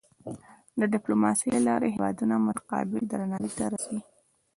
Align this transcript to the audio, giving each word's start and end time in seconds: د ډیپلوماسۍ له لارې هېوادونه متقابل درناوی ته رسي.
د 0.79 0.81
ډیپلوماسۍ 0.93 1.49
له 1.55 1.61
لارې 1.67 1.93
هېوادونه 1.95 2.35
متقابل 2.47 3.01
درناوی 3.11 3.51
ته 3.57 3.65
رسي. 3.73 3.97